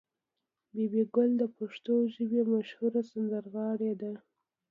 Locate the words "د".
1.41-1.43